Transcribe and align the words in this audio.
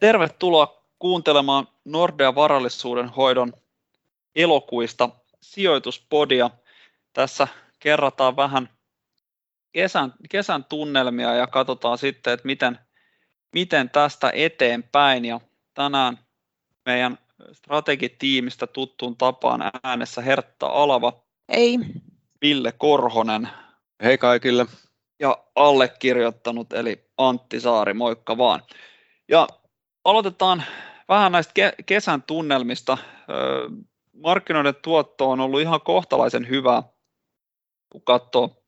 Tervetuloa 0.00 0.84
kuuntelemaan 0.98 1.68
Nordea 1.84 2.34
varallisuuden 2.34 3.08
hoidon 3.08 3.52
elokuista 4.36 5.10
sijoituspodia. 5.40 6.50
Tässä 7.12 7.48
kerrataan 7.78 8.36
vähän 8.36 8.68
kesän, 9.72 10.14
kesän 10.30 10.64
tunnelmia 10.64 11.34
ja 11.34 11.46
katsotaan 11.46 11.98
sitten, 11.98 12.32
että 12.32 12.46
miten, 12.46 12.78
miten 13.52 13.90
tästä 13.90 14.30
eteenpäin. 14.34 15.24
Ja 15.24 15.40
tänään 15.74 16.18
meidän 16.86 17.18
strategitiimistä 17.52 18.66
tuttuun 18.66 19.16
tapaan 19.16 19.60
äänessä 19.84 20.22
Hertta 20.22 20.66
Alava. 20.66 21.12
Ei. 21.48 21.78
Ville 22.42 22.72
Korhonen. 22.72 23.48
Hei 24.02 24.18
kaikille. 24.18 24.66
Ja 25.20 25.38
allekirjoittanut 25.54 26.72
eli 26.72 27.10
Antti 27.18 27.60
Saari, 27.60 27.94
moikka 27.94 28.38
vaan. 28.38 28.62
Ja 29.28 29.48
aloitetaan 30.04 30.62
vähän 31.08 31.32
näistä 31.32 31.52
kesän 31.86 32.22
tunnelmista. 32.22 32.98
Markkinoiden 34.12 34.74
tuotto 34.82 35.30
on 35.30 35.40
ollut 35.40 35.60
ihan 35.60 35.80
kohtalaisen 35.80 36.48
hyvä, 36.48 36.82
kun 37.90 38.02
katsoo 38.02 38.62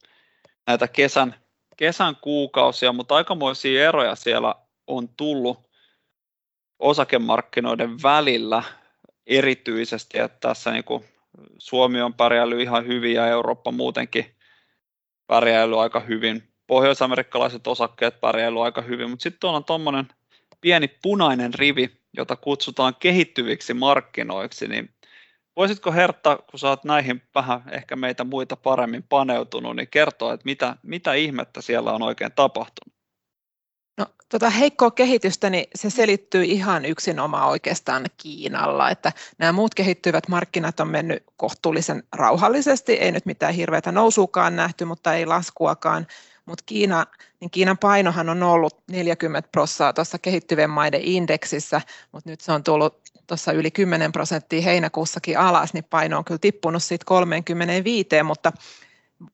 näitä 0.66 0.88
kesän, 0.88 1.34
kesän 1.76 2.16
kuukausia, 2.16 2.92
mutta 2.92 3.14
aikamoisia 3.14 3.88
eroja 3.88 4.14
siellä 4.14 4.54
on 4.86 5.08
tullut 5.08 5.69
osakemarkkinoiden 6.80 8.02
välillä 8.02 8.62
erityisesti, 9.26 10.18
että 10.18 10.48
tässä 10.48 10.70
niin 10.70 10.84
kuin 10.84 11.04
Suomi 11.58 12.02
on 12.02 12.14
pärjäillyt 12.14 12.60
ihan 12.60 12.86
hyvin 12.86 13.14
ja 13.14 13.26
Eurooppa 13.26 13.72
muutenkin 13.72 14.36
pärjäillyt 15.26 15.78
aika 15.78 16.00
hyvin. 16.00 16.42
Pohjois-amerikkalaiset 16.66 17.66
osakkeet 17.66 18.20
pärjäillyt 18.20 18.62
aika 18.62 18.82
hyvin, 18.82 19.10
mutta 19.10 19.22
sitten 19.22 19.50
on 19.50 19.64
tuommoinen 19.64 20.08
pieni 20.60 20.88
punainen 21.02 21.54
rivi, 21.54 21.90
jota 22.16 22.36
kutsutaan 22.36 22.94
kehittyviksi 22.98 23.74
markkinoiksi, 23.74 24.68
niin 24.68 24.90
voisitko 25.56 25.92
Hertta, 25.92 26.36
kun 26.36 26.68
oot 26.68 26.84
näihin 26.84 27.22
vähän 27.34 27.62
ehkä 27.70 27.96
meitä 27.96 28.24
muita 28.24 28.56
paremmin 28.56 29.02
paneutunut, 29.02 29.76
niin 29.76 29.88
kertoa, 29.88 30.34
että 30.34 30.44
mitä, 30.44 30.76
mitä 30.82 31.14
ihmettä 31.14 31.60
siellä 31.60 31.92
on 31.92 32.02
oikein 32.02 32.32
tapahtunut? 32.32 32.99
No, 34.00 34.06
tota 34.28 34.50
heikkoa 34.50 34.90
kehitystä, 34.90 35.50
niin 35.50 35.66
se 35.74 35.90
selittyy 35.90 36.44
ihan 36.44 36.84
yksinomaan 36.84 37.48
oikeastaan 37.48 38.04
Kiinalla, 38.16 38.90
että 38.90 39.12
nämä 39.38 39.52
muut 39.52 39.74
kehittyvät 39.74 40.28
markkinat 40.28 40.80
on 40.80 40.88
mennyt 40.88 41.24
kohtuullisen 41.36 42.02
rauhallisesti, 42.16 42.92
ei 42.92 43.12
nyt 43.12 43.26
mitään 43.26 43.54
hirveätä 43.54 43.92
nousuukaan 43.92 44.56
nähty, 44.56 44.84
mutta 44.84 45.14
ei 45.14 45.26
laskuakaan, 45.26 46.06
mutta 46.46 46.64
Kiina, 46.66 47.06
niin 47.40 47.50
Kiinan 47.50 47.78
painohan 47.78 48.28
on 48.28 48.42
ollut 48.42 48.82
40 48.90 49.48
prosenttia 49.52 49.92
tuossa 49.92 50.18
kehittyvien 50.18 50.70
maiden 50.70 51.00
indeksissä, 51.02 51.80
mutta 52.12 52.30
nyt 52.30 52.40
se 52.40 52.52
on 52.52 52.64
tullut 52.64 53.00
tuossa 53.26 53.52
yli 53.52 53.70
10 53.70 54.12
prosenttia 54.12 54.62
heinäkuussakin 54.62 55.38
alas, 55.38 55.74
niin 55.74 55.84
paino 55.84 56.18
on 56.18 56.24
kyllä 56.24 56.38
tippunut 56.38 56.82
siitä 56.82 57.04
35, 57.04 58.22
mutta 58.24 58.52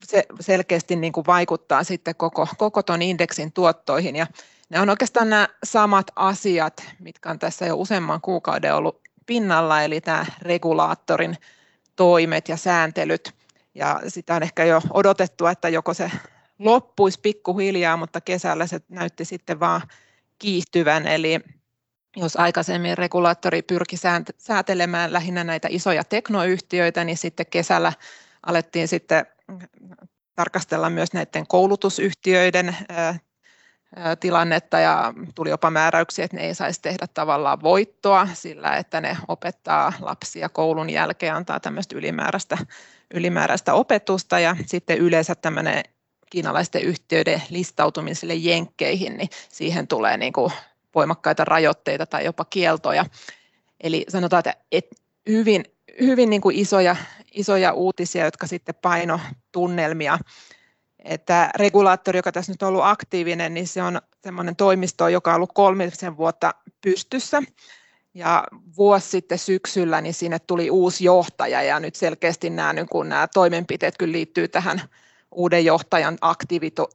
se 0.05 0.27
selkeästi 0.41 0.97
niin 0.97 1.13
kuin 1.13 1.27
vaikuttaa 1.27 1.85
sitten 1.85 2.15
koko, 2.15 2.49
koko 2.59 2.83
ton 2.83 3.03
indeksin 3.03 3.53
tuottoihin. 3.53 4.17
Ja 4.17 4.27
ne 4.69 4.81
on 4.81 4.91
oikeastaan 4.91 5.31
nämä 5.31 5.49
samat 5.65 6.07
asiat, 6.17 6.85
mitkä 6.99 7.31
on 7.31 7.39
tässä 7.39 7.67
jo 7.67 7.77
useamman 7.77 8.21
kuukauden 8.21 8.75
ollut 8.75 9.01
pinnalla, 9.27 9.83
eli 9.83 10.01
tämä 10.01 10.27
regulaattorin 10.43 11.37
toimet 11.97 12.49
ja 12.49 12.57
sääntelyt. 12.57 13.35
Ja 13.75 14.01
sitä 14.09 14.35
on 14.35 14.43
ehkä 14.43 14.65
jo 14.65 14.83
odotettu, 14.91 15.47
että 15.47 15.69
joko 15.69 15.95
se 15.95 16.11
loppuisi 16.59 17.21
pikkuhiljaa, 17.21 17.97
mutta 17.97 18.21
kesällä 18.21 18.67
se 18.67 18.81
näytti 18.89 19.25
sitten 19.25 19.61
vaan 19.61 19.83
kiihtyvän, 20.39 21.07
eli 21.07 21.41
jos 22.17 22.37
aikaisemmin 22.37 22.99
regulaattori 22.99 23.63
pyrki 23.63 23.97
säätelemään 24.39 25.13
lähinnä 25.13 25.45
näitä 25.45 25.69
isoja 25.71 26.05
teknoyhtiöitä, 26.05 27.05
niin 27.05 27.19
sitten 27.19 27.47
kesällä 27.47 27.93
alettiin 28.47 28.89
sitten 28.89 29.27
tarkastella 30.35 30.91
myös 30.91 31.13
näiden 31.13 31.47
koulutusyhtiöiden 31.47 32.77
tilannetta 34.21 34.79
ja 34.79 35.15
tuli 35.35 35.51
jopa 35.51 35.71
määräyksiä, 35.71 36.25
että 36.25 36.37
ne 36.37 36.43
ei 36.43 36.55
saisi 36.55 36.83
tehdä 36.83 37.07
tavallaan 37.15 37.63
voittoa 37.63 38.29
sillä, 38.35 38.77
että 38.77 39.01
ne 39.01 39.17
opettaa 39.29 39.93
lapsia 40.01 40.49
koulun 40.49 40.91
jälkeen, 40.91 41.35
antaa 41.35 41.61
tämmöistä 41.61 41.99
ylimääräistä, 41.99 42.59
ylimääräistä 43.15 43.75
opetusta 43.75 44.39
ja 44.39 44.57
sitten 44.67 44.99
yleensä 44.99 45.35
tämmöinen 45.35 45.83
kiinalaisten 46.31 46.83
yhtiöiden 46.83 47.43
listautumiselle 47.51 48.35
jenkkeihin, 48.35 49.17
niin 49.17 49.29
siihen 49.49 49.89
tulee 49.89 50.17
niin 50.17 50.33
kuin 50.33 50.53
voimakkaita 50.95 51.45
rajoitteita 51.45 52.07
tai 52.07 52.25
jopa 52.25 52.45
kieltoja. 52.45 53.05
Eli 53.81 54.05
sanotaan, 54.09 54.43
että 54.73 54.97
hyvin, 55.29 55.65
hyvin 56.01 56.31
niin 56.31 56.41
kuin 56.41 56.57
isoja, 56.57 56.97
isoja 57.33 57.73
uutisia, 57.73 58.25
jotka 58.25 58.47
sitten 58.47 58.75
paino 58.75 59.21
tunnelmia. 59.53 60.19
Että 61.09 61.51
regulaattori, 61.57 62.19
joka 62.19 62.33
tässä 62.33 62.53
nyt 62.53 62.63
on 62.63 62.69
ollut 62.69 62.85
aktiivinen, 62.85 63.55
niin 63.55 63.69
se 63.69 63.83
on 63.83 64.01
semmoinen 64.23 64.57
toimisto, 64.57 65.09
joka 65.09 65.31
on 65.31 65.37
ollut 65.37 65.53
kolmisen 65.55 66.17
vuotta 66.17 66.55
pystyssä. 66.81 67.43
Ja 68.15 68.45
vuosi 68.77 69.09
sitten 69.11 69.39
syksyllä 69.39 70.01
niin 70.01 70.15
sinne 70.15 70.39
tuli 70.39 70.71
uusi 70.71 71.05
johtaja 71.05 71.63
ja 71.63 71.81
nyt 71.81 71.95
selkeästi 71.95 72.51
nämä, 72.51 72.73
niin 72.73 72.89
kun 72.89 73.09
nämä 73.09 73.29
toimenpiteet 73.35 73.95
kyllä 73.99 74.13
liittyy 74.13 74.49
tähän 74.49 74.83
uuden 75.31 75.65
johtajan 75.65 76.19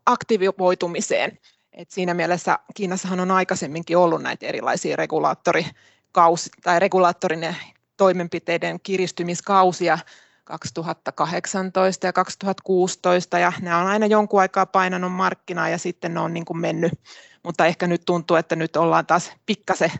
aktivoitumiseen. 0.05 1.39
Et 1.73 1.91
siinä 1.91 2.13
mielessä 2.13 2.59
Kiinassahan 2.75 3.19
on 3.19 3.31
aikaisemminkin 3.31 3.97
ollut 3.97 4.21
näitä 4.21 4.45
erilaisia 4.45 4.95
regulaattorikausi, 4.95 6.49
tai 6.63 6.79
regulaattorin 6.79 7.55
toimenpiteiden 7.97 8.79
kiristymiskausia 8.83 9.97
2018 10.43 12.07
ja 12.07 12.13
2016 12.13 13.39
ja 13.39 13.53
nämä 13.61 13.77
on 13.77 13.87
aina 13.87 14.05
jonkun 14.05 14.41
aikaa 14.41 14.65
painanut 14.65 15.11
markkinaa 15.11 15.69
ja 15.69 15.77
sitten 15.77 16.13
ne 16.13 16.19
on 16.19 16.33
niin 16.33 16.45
kuin 16.45 16.57
mennyt, 16.57 16.93
mutta 17.43 17.65
ehkä 17.65 17.87
nyt 17.87 18.01
tuntuu, 18.05 18.37
että 18.37 18.55
nyt 18.55 18.75
ollaan 18.75 19.05
taas 19.05 19.31
pikkasen, 19.45 19.91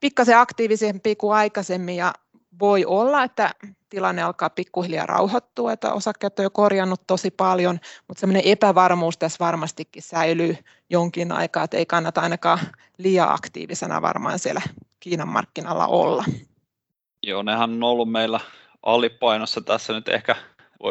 pikkasen 0.00 0.38
aktiivisempi 0.38 1.16
kuin 1.16 1.34
aikaisemmin 1.34 1.96
ja 1.96 2.12
voi 2.60 2.84
olla, 2.84 3.24
että 3.24 3.50
tilanne 3.88 4.22
alkaa 4.22 4.50
pikkuhiljaa 4.50 5.06
rauhoittua, 5.06 5.72
että 5.72 5.92
osakkeet 5.92 6.38
on 6.38 6.42
jo 6.42 6.50
korjannut 6.50 7.06
tosi 7.06 7.30
paljon, 7.30 7.78
mutta 8.08 8.20
semmoinen 8.20 8.42
epävarmuus 8.44 9.18
tässä 9.18 9.36
varmastikin 9.40 10.02
säilyy 10.02 10.56
jonkin 10.90 11.32
aikaa, 11.32 11.64
että 11.64 11.76
ei 11.76 11.86
kannata 11.86 12.20
ainakaan 12.20 12.58
liian 12.98 13.32
aktiivisena 13.32 14.02
varmaan 14.02 14.38
siellä 14.38 14.62
Kiinan 15.00 15.28
markkinalla 15.28 15.86
olla. 15.86 16.24
Joo, 17.22 17.42
nehän 17.42 17.70
on 17.70 17.82
ollut 17.82 18.10
meillä 18.10 18.40
alipainossa 18.82 19.60
tässä 19.60 19.92
nyt 19.92 20.08
ehkä 20.08 20.36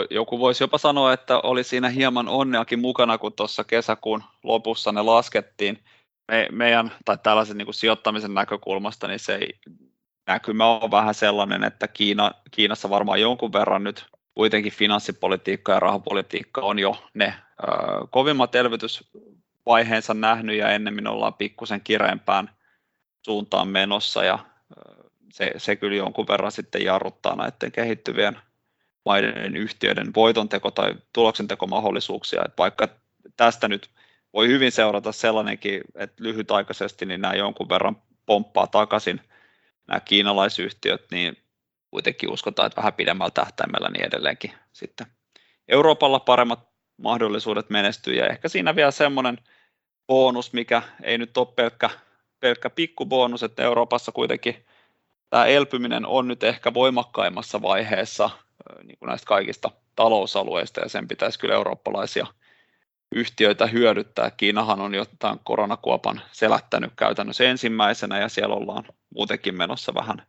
joku 0.09 0.40
voisi 0.40 0.63
jopa 0.63 0.78
sanoa, 0.78 1.13
että 1.13 1.40
oli 1.40 1.63
siinä 1.63 1.90
hieman 1.90 2.28
onneakin 2.28 2.79
mukana, 2.79 3.18
kun 3.18 3.34
tuossa 3.34 3.63
kesäkuun 3.63 4.24
lopussa 4.44 4.91
ne 4.91 5.02
laskettiin. 5.02 5.84
Me, 6.28 6.47
meidän, 6.52 6.91
tai 7.06 7.18
tällaisen 7.24 7.57
niin 7.57 7.66
kuin 7.66 7.75
sijoittamisen 7.75 8.34
näkökulmasta, 8.34 9.07
niin 9.07 9.19
se 9.19 9.35
ei 9.35 9.59
näkymä 10.28 10.68
on 10.68 10.91
vähän 10.91 11.13
sellainen, 11.13 11.63
että 11.63 11.88
Kiina, 11.88 12.31
Kiinassa 12.52 12.90
varmaan 12.90 13.22
jonkun 13.22 13.53
verran 13.53 13.84
nyt 13.84 14.06
kuitenkin 14.35 14.72
finanssipolitiikka 14.72 15.72
ja 15.72 15.79
rahapolitiikka 15.79 16.62
on 16.62 16.79
jo 16.79 17.03
ne 17.13 17.34
ö, 17.63 17.68
kovimmat 18.09 18.56
elvytysvaiheensa 18.56 20.13
nähnyt 20.13 20.58
ja 20.58 20.69
ennemmin 20.69 21.08
ollaan 21.08 21.34
pikkusen 21.34 21.81
kireempään 21.81 22.50
suuntaan 23.25 23.68
menossa 23.68 24.23
ja 24.23 24.40
se, 25.31 25.52
se 25.58 25.75
kyllä 25.75 25.96
jonkun 25.96 26.28
verran 26.28 26.52
sitten 26.52 26.84
jarruttaa 26.84 27.35
näiden 27.35 27.72
kehittyvien 27.72 28.38
maiden 29.06 29.58
yhtiöiden 29.58 30.08
voitonteko- 30.16 30.72
tai 30.72 30.96
tuloksentekomahdollisuuksia, 31.14 32.41
että 32.46 32.58
vaikka 32.58 32.88
tästä 33.38 33.67
nyt 33.67 33.90
voi 34.34 34.47
hyvin 34.47 34.72
seurata 34.72 35.11
sellainenkin, 35.11 35.82
että 35.96 36.23
lyhytaikaisesti 36.23 37.06
niin 37.06 37.22
nämä 37.22 37.34
jonkun 37.34 37.70
verran 37.70 38.02
pomppaa 38.26 38.67
takaisin 38.67 39.22
nämä 39.88 40.00
kiinalaisyhtiöt, 40.00 41.06
niin 41.11 41.38
kuitenkin 41.91 42.32
uskotaan, 42.32 42.67
että 42.67 42.78
vähän 42.78 42.94
pidemmällä 42.94 43.32
tähtäimellä 43.32 43.90
niin 43.90 44.06
edelleenkin 44.06 44.52
sitten 44.73 45.08
Euroopalla 45.67 46.20
paremmat 46.20 46.70
mahdollisuudet 46.97 47.70
menestyä 47.70 48.14
ja 48.14 48.28
ehkä 48.28 48.50
siinä 48.50 48.76
vielä 48.76 48.91
semmoinen 48.91 49.38
bonus, 50.08 50.53
mikä 50.53 50.82
ei 51.03 51.17
nyt 51.17 51.38
ole 51.38 51.47
pelkkä, 51.56 51.90
pelkkä 52.40 52.70
pikkubonus, 52.70 53.44
että 53.44 53.64
Euroopassa 53.64 54.11
kuitenkin 54.11 54.66
tämä 55.32 55.46
elpyminen 55.46 56.06
on 56.06 56.28
nyt 56.28 56.44
ehkä 56.44 56.74
voimakkaimmassa 56.74 57.62
vaiheessa 57.62 58.30
niin 58.84 58.98
kuin 59.00 59.08
näistä 59.08 59.28
kaikista 59.28 59.72
talousalueista 59.96 60.82
ja 60.82 60.90
sen 60.90 61.08
pitäisi 61.08 61.40
kyllä 61.40 61.54
eurooppalaisia 61.56 62.28
yhtiöitä 63.16 63.68
hyödyttää. 63.68 64.32
Kiinahan 64.32 64.82
on 64.82 64.94
jo 64.94 65.06
tämän 65.20 65.40
koronakuopan 65.44 66.22
selättänyt 66.32 66.94
käytännössä 66.96 67.44
ensimmäisenä 67.44 68.20
ja 68.20 68.30
siellä 68.30 68.56
ollaan 68.56 68.84
muutenkin 69.16 69.58
menossa 69.58 69.94
vähän 69.94 70.24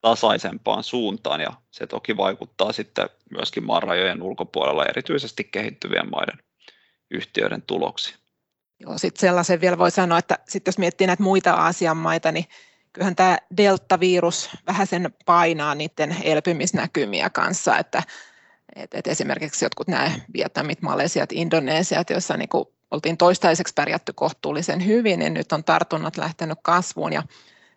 tasaisempaan 0.00 0.82
suuntaan 0.82 1.40
ja 1.40 1.52
se 1.70 1.86
toki 1.86 2.16
vaikuttaa 2.16 2.72
sitten 2.72 3.08
myöskin 3.30 3.66
maan 3.66 3.82
rajojen 3.82 4.22
ulkopuolella 4.22 4.86
erityisesti 4.86 5.44
kehittyvien 5.44 6.10
maiden 6.10 6.38
yhtiöiden 7.10 7.62
tuloksiin. 7.62 8.16
Joo, 8.80 8.98
sitten 8.98 9.20
sellaisen 9.20 9.60
vielä 9.60 9.78
voi 9.78 9.90
sanoa, 9.90 10.18
että 10.18 10.38
sitten 10.48 10.72
jos 10.72 10.78
miettii 10.78 11.06
näitä 11.06 11.22
muita 11.22 11.52
Aasian 11.52 11.96
maita, 11.96 12.32
niin 12.32 12.44
kyllähän 12.92 13.16
tämä 13.16 13.38
deltavirus 13.56 14.50
vähän 14.66 14.86
sen 14.86 15.14
painaa 15.26 15.74
niiden 15.74 16.16
elpymisnäkymiä 16.22 17.30
kanssa, 17.30 17.78
että 17.78 18.02
et, 18.76 18.94
et 18.94 19.06
esimerkiksi 19.06 19.64
jotkut 19.64 19.88
nämä 19.88 20.10
Vietnamit, 20.34 20.82
Malesiat, 20.82 21.32
Indonesiat, 21.32 22.10
joissa 22.10 22.36
niin 22.36 22.48
kuin 22.48 22.64
oltiin 22.90 23.16
toistaiseksi 23.16 23.74
pärjätty 23.74 24.12
kohtuullisen 24.12 24.86
hyvin, 24.86 25.18
niin 25.18 25.34
nyt 25.34 25.52
on 25.52 25.64
tartunnat 25.64 26.16
lähtenyt 26.16 26.58
kasvuun. 26.62 27.12
Ja 27.12 27.22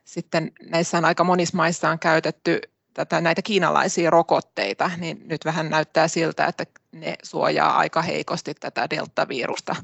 sitten 0.05 0.51
näissä 0.69 0.97
on 0.97 1.05
aika 1.05 1.23
monissa 1.23 1.57
maissa 1.57 1.89
on 1.89 1.99
käytetty 1.99 2.61
tätä, 2.93 3.21
näitä 3.21 3.41
kiinalaisia 3.41 4.09
rokotteita, 4.09 4.91
niin 4.97 5.21
nyt 5.25 5.45
vähän 5.45 5.69
näyttää 5.69 6.07
siltä, 6.07 6.45
että 6.45 6.65
ne 6.91 7.15
suojaa 7.23 7.77
aika 7.77 8.01
heikosti 8.01 8.53
tätä 8.53 8.89
deltavirusta 8.89 9.75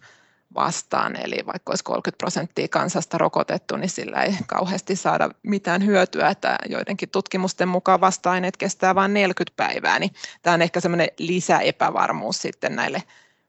vastaan, 0.56 1.16
eli 1.16 1.46
vaikka 1.46 1.72
olisi 1.72 1.84
30 1.84 2.18
prosenttia 2.18 2.68
kansasta 2.68 3.18
rokotettu, 3.18 3.76
niin 3.76 3.90
sillä 3.90 4.24
ei 4.24 4.36
kauheasti 4.48 4.96
saada 4.96 5.30
mitään 5.44 5.86
hyötyä, 5.86 6.30
että 6.30 6.58
joidenkin 6.70 7.10
tutkimusten 7.10 7.68
mukaan 7.68 8.02
vasta-aineet 8.02 8.58
kestää 8.58 8.96
vain 8.96 9.14
40 9.14 9.54
päivää, 9.56 10.00
niin 10.00 10.12
tämä 10.42 10.54
on 10.54 10.62
ehkä 10.62 10.80
semmoinen 10.80 11.08
lisäepävarmuus 11.20 12.42
sitten 12.42 12.76
näille 12.76 13.04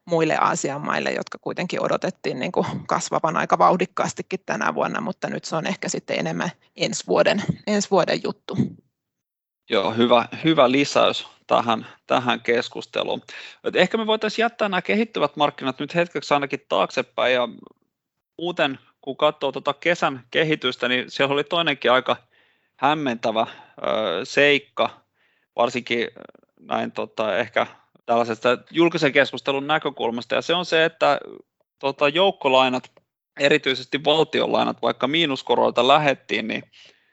muille 0.05 0.37
Aasian 0.37 0.81
maille, 0.81 1.11
jotka 1.11 1.39
kuitenkin 1.39 1.83
odotettiin 1.83 2.41
niin 2.41 2.53
kuin 2.53 2.67
kasvavan 2.87 3.37
aika 3.37 3.59
vauhdikkaastikin 3.59 4.41
tänä 4.47 4.75
vuonna, 4.75 5.01
mutta 5.01 5.31
nyt 5.31 5.45
se 5.45 5.57
on 5.57 5.67
ehkä 5.67 5.89
sitten 5.89 6.19
enemmän 6.19 6.51
ensi 6.77 7.07
vuoden, 7.07 7.43
ensi 7.67 7.91
vuoden 7.91 8.21
juttu. 8.25 8.57
Joo, 9.71 9.93
hyvä, 9.93 10.29
hyvä 10.45 10.71
lisäys 10.71 11.27
tähän, 11.51 11.87
tähän 12.07 12.41
keskusteluun. 12.41 13.23
Et 13.65 13.77
ehkä 13.77 13.99
me 13.99 14.07
voitaisiin 14.07 14.45
jättää 14.45 14.69
nämä 14.69 14.83
kehittyvät 14.83 15.37
markkinat 15.37 15.79
nyt 15.79 15.95
hetkeksi 15.95 16.35
ainakin 16.35 16.67
taaksepäin 16.69 17.35
ja 17.35 17.49
muuten 18.39 18.79
kun 19.01 19.17
katsoo 19.17 19.53
tuota 19.53 19.75
kesän 19.75 20.25
kehitystä, 20.31 20.89
niin 20.89 21.11
siellä 21.11 21.33
oli 21.33 21.45
toinenkin 21.45 21.93
aika 21.93 22.17
hämmentävä 22.77 23.47
ö, 23.51 24.25
seikka, 24.25 24.91
varsinkin 25.57 26.09
näin 26.61 26.93
tota, 26.93 27.37
ehkä 27.37 27.67
tällaisesta 28.07 28.59
julkisen 28.71 29.13
keskustelun 29.13 29.67
näkökulmasta, 29.67 30.35
ja 30.35 30.43
se 30.43 30.55
on 30.55 30.65
se, 30.65 30.85
että 30.85 31.21
tota, 31.79 32.09
joukkolainat, 32.09 32.93
erityisesti 33.41 34.05
valtionlainat, 34.05 34.83
vaikka 34.83 35.09
miinuskoroilta 35.09 35.89
lähettiin, 35.89 36.49
niin 36.49 36.63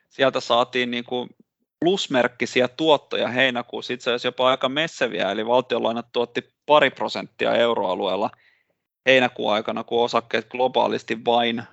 sieltä 0.09 0.39
saatiin 0.39 0.91
niin 0.91 1.03
kuin 1.03 1.29
plusmerkkisiä 1.79 2.67
tuottoja 2.67 3.27
heinäkuussa, 3.27 3.93
itse 3.93 4.09
asiassa 4.11 4.27
jopa 4.27 4.49
aika 4.49 4.69
messeviä, 4.69 5.31
eli 5.31 5.47
valtionlainat 5.47 6.07
tuotti 6.13 6.53
pari 6.65 6.89
prosenttia 6.89 7.55
euroalueella 7.55 8.29
heinäkuun 9.05 9.53
aikana, 9.53 9.83
kun 9.83 10.03
osakkeet 10.03 10.49
globaalisti 10.49 11.25
vain, 11.25 11.63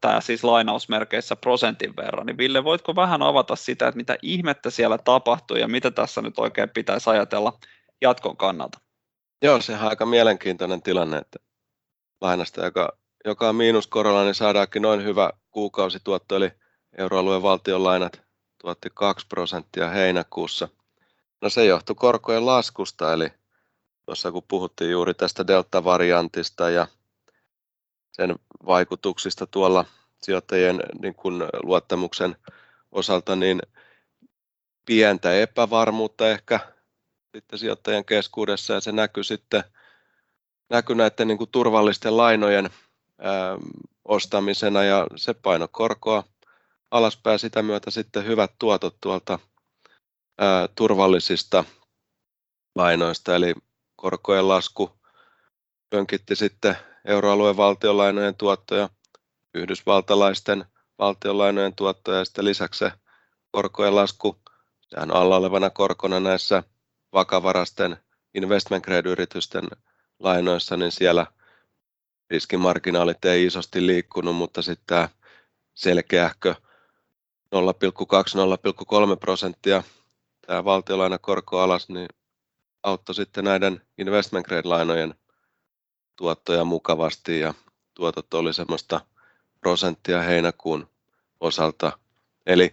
tämä 0.00 0.20
siis 0.20 0.44
lainausmerkeissä 0.44 1.36
prosentin 1.36 1.96
verran. 1.96 2.26
Niin 2.26 2.38
Ville, 2.38 2.64
voitko 2.64 2.96
vähän 2.96 3.22
avata 3.22 3.56
sitä, 3.56 3.88
että 3.88 3.96
mitä 3.96 4.16
ihmettä 4.22 4.70
siellä 4.70 4.98
tapahtui 4.98 5.60
ja 5.60 5.68
mitä 5.68 5.90
tässä 5.90 6.22
nyt 6.22 6.38
oikein 6.38 6.70
pitäisi 6.70 7.10
ajatella 7.10 7.58
jatkon 8.00 8.36
kannalta? 8.36 8.78
Joo, 9.42 9.60
sehän 9.60 9.82
on 9.82 9.88
aika 9.88 10.06
mielenkiintoinen 10.06 10.82
tilanne, 10.82 11.18
että 11.18 11.38
lainasta, 12.20 12.64
joka, 12.64 12.98
joka 13.24 13.48
on 13.48 13.56
miinuskorolla, 13.56 14.24
niin 14.24 14.34
saadaankin 14.34 14.82
noin 14.82 15.04
hyvä 15.04 15.30
kuukausituotto, 15.50 16.36
eli 16.36 16.50
euroalueen 16.98 17.42
valtion 17.42 17.84
lainat 17.84 18.29
tuotti 18.60 18.88
2 18.94 19.26
prosenttia 19.26 19.88
heinäkuussa. 19.88 20.68
No 21.40 21.50
se 21.50 21.64
johtui 21.64 21.94
korkojen 21.94 22.46
laskusta, 22.46 23.12
eli 23.12 23.32
tuossa 24.06 24.32
kun 24.32 24.42
puhuttiin 24.48 24.90
juuri 24.90 25.14
tästä 25.14 25.46
delta-variantista 25.46 26.70
ja 26.70 26.86
sen 28.12 28.34
vaikutuksista 28.66 29.46
tuolla 29.46 29.84
sijoittajien 30.22 30.80
niin 31.02 31.14
kuin 31.14 31.42
luottamuksen 31.62 32.36
osalta, 32.92 33.36
niin 33.36 33.62
pientä 34.86 35.34
epävarmuutta 35.34 36.28
ehkä 36.30 36.60
sitten 37.34 37.58
sijoittajien 37.58 38.04
keskuudessa 38.04 38.74
ja 38.74 38.80
se 38.80 38.92
näkyy 38.92 39.24
sitten 39.24 39.64
näkyy 40.68 40.96
näiden 40.96 41.28
niin 41.28 41.38
kuin 41.38 41.50
turvallisten 41.50 42.16
lainojen 42.16 42.70
ää, 43.18 43.56
ostamisena 44.04 44.84
ja 44.84 45.06
se 45.16 45.34
paino 45.34 45.68
korkoa 45.68 46.24
alaspäin 46.90 47.38
sitä 47.38 47.62
myötä 47.62 47.90
sitten 47.90 48.26
hyvät 48.26 48.52
tuotot 48.58 48.96
tuolta 49.00 49.38
ää, 50.38 50.68
turvallisista 50.74 51.64
lainoista, 52.74 53.36
eli 53.36 53.54
korkojen 53.96 54.48
lasku 54.48 55.00
pönkitti 55.90 56.36
sitten 56.36 56.76
euroalueen 57.04 57.56
valtionlainojen 57.56 58.34
tuottoja, 58.34 58.88
yhdysvaltalaisten 59.54 60.64
valtionlainojen 60.98 61.74
tuottoja 61.74 62.18
ja 62.18 62.24
sitten 62.24 62.44
lisäksi 62.44 62.78
se 62.78 62.92
korkojen 63.50 63.96
lasku, 63.96 64.36
sehän 64.88 65.14
alla 65.14 65.36
olevana 65.36 65.70
korkona 65.70 66.20
näissä 66.20 66.62
vakavarasten 67.12 67.96
investment 68.34 68.84
grade-yritysten 68.84 69.68
lainoissa, 70.18 70.76
niin 70.76 70.92
siellä 70.92 71.26
riskimarginaalit 72.30 73.24
ei 73.24 73.46
isosti 73.46 73.86
liikkunut, 73.86 74.36
mutta 74.36 74.62
sitten 74.62 74.86
tämä 74.86 75.08
selkeähkö 75.74 76.54
0,2-0,3 77.54 79.16
prosenttia 79.20 79.82
tämä 80.46 80.64
valtiolainakorko 80.64 81.60
alas, 81.60 81.88
niin 81.88 82.08
auttoi 82.82 83.14
sitten 83.14 83.44
näiden 83.44 83.80
investment 83.98 84.46
grade-lainojen 84.46 85.14
tuottoja 86.16 86.64
mukavasti 86.64 87.40
ja 87.40 87.54
tuotot 87.94 88.34
oli 88.34 88.54
semmoista 88.54 89.00
prosenttia 89.60 90.22
heinäkuun 90.22 90.88
osalta. 91.40 91.98
Eli 92.46 92.72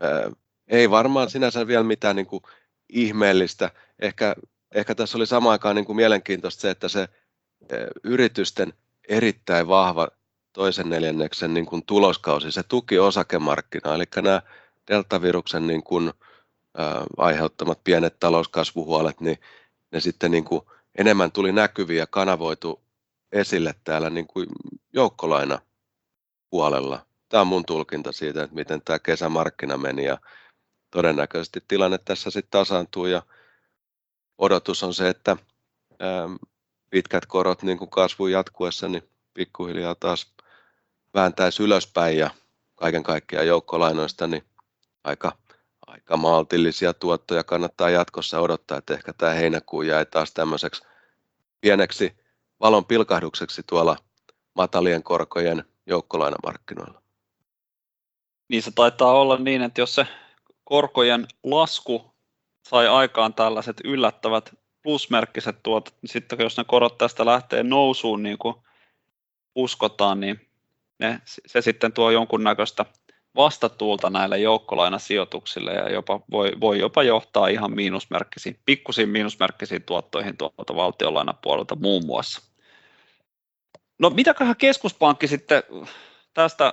ää, 0.00 0.30
ei 0.68 0.90
varmaan 0.90 1.30
sinänsä 1.30 1.66
vielä 1.66 1.84
mitään 1.84 2.16
niin 2.16 2.26
kuin 2.26 2.42
ihmeellistä. 2.88 3.70
Ehkä, 3.98 4.34
ehkä 4.74 4.94
tässä 4.94 5.18
oli 5.18 5.26
samaan 5.26 5.52
aikaan 5.52 5.76
niin 5.76 5.84
kuin 5.86 5.96
mielenkiintoista 5.96 6.60
se, 6.60 6.70
että 6.70 6.88
se 6.88 7.00
ää, 7.00 7.08
yritysten 8.04 8.72
erittäin 9.08 9.68
vahva 9.68 10.08
toisen 10.52 10.88
neljänneksen 10.88 11.54
niin 11.54 11.66
kuin 11.66 11.82
tuloskausi, 11.86 12.52
se 12.52 12.62
tuki 12.62 12.98
osakemarkkinaa, 12.98 13.94
eli 13.94 14.04
nämä 14.16 14.42
deltaviruksen 14.88 15.66
niin 15.66 15.82
kuin, 15.82 16.08
ä, 16.08 16.82
aiheuttamat 17.16 17.84
pienet 17.84 18.20
talouskasvuhuolet, 18.20 19.20
niin 19.20 19.38
ne 19.92 20.00
sitten 20.00 20.30
niin 20.30 20.44
kuin 20.44 20.62
enemmän 20.98 21.32
tuli 21.32 21.52
näkyviä 21.52 22.02
ja 22.02 22.06
kanavoitu 22.06 22.80
esille 23.32 23.74
täällä 23.84 24.10
niin 24.10 24.26
kuin 24.26 24.46
joukkolaina 24.92 25.58
puolella. 26.50 27.06
Tämä 27.28 27.40
on 27.40 27.46
mun 27.46 27.64
tulkinta 27.64 28.12
siitä, 28.12 28.42
että 28.42 28.56
miten 28.56 28.82
tämä 28.84 28.98
kesämarkkina 28.98 29.76
meni 29.76 30.04
ja 30.04 30.18
todennäköisesti 30.90 31.64
tilanne 31.68 31.98
tässä 31.98 32.30
sitten 32.30 32.50
tasaantuu 32.50 33.06
ja 33.06 33.22
odotus 34.38 34.82
on 34.82 34.94
se, 34.94 35.08
että 35.08 35.36
pitkät 36.90 37.26
korot 37.26 37.62
niin 37.62 37.78
kuin 37.78 37.90
kasvun 37.90 38.32
jatkuessa, 38.32 38.88
niin 38.88 39.02
pikkuhiljaa 39.34 39.94
taas 39.94 40.34
vääntäisi 41.14 41.62
ylöspäin 41.62 42.18
ja 42.18 42.30
kaiken 42.74 43.02
kaikkiaan 43.02 43.46
joukkolainoista, 43.46 44.26
niin 44.26 44.44
aika, 45.04 45.32
aika 45.86 46.16
maltillisia 46.16 46.94
tuottoja 46.94 47.44
kannattaa 47.44 47.90
jatkossa 47.90 48.40
odottaa, 48.40 48.78
että 48.78 48.94
ehkä 48.94 49.12
tämä 49.12 49.32
heinäkuu 49.32 49.82
jäi 49.82 50.06
taas 50.06 50.32
tämmöiseksi 50.32 50.82
pieneksi 51.60 52.16
valon 52.60 52.84
pilkahdukseksi 52.84 53.62
tuolla 53.62 53.96
matalien 54.54 55.02
korkojen 55.02 55.64
joukkolainamarkkinoilla. 55.86 57.02
Niin 58.48 58.62
se 58.62 58.70
taitaa 58.70 59.12
olla 59.12 59.36
niin, 59.36 59.62
että 59.62 59.80
jos 59.80 59.94
se 59.94 60.06
korkojen 60.64 61.26
lasku 61.44 62.14
sai 62.68 62.88
aikaan 62.88 63.34
tällaiset 63.34 63.76
yllättävät 63.84 64.54
plusmerkkiset 64.82 65.62
tuotot, 65.62 65.94
niin 66.02 66.10
sitten 66.10 66.38
jos 66.38 66.56
ne 66.56 66.64
korot 66.64 66.98
tästä 66.98 67.26
lähtee 67.26 67.62
nousuun 67.62 68.22
niin 68.22 68.38
kuin 68.38 68.54
uskotaan, 69.54 70.20
niin 70.20 70.47
ne, 70.98 71.20
se 71.24 71.62
sitten 71.62 71.92
tuo 71.92 72.10
jonkunnäköistä 72.10 72.84
vastatuulta 73.36 74.10
näille 74.10 74.38
joukkolainasijoituksille 74.38 75.72
ja 75.72 75.90
jopa, 75.90 76.20
voi, 76.30 76.52
voi 76.60 76.78
jopa 76.78 77.02
johtaa 77.02 77.48
ihan 77.48 77.74
miinusmerkkisiin, 77.74 78.58
pikkusiin 78.64 79.08
miinusmerkkisiin 79.08 79.82
tuottoihin 79.82 80.36
tuolta 80.36 80.76
valtionlainapuolelta 80.76 81.76
muun 81.76 82.06
muassa. 82.06 82.42
No 83.98 84.10
mitäköhän 84.10 84.56
keskuspankki 84.56 85.28
sitten 85.28 85.62
tästä, 86.34 86.72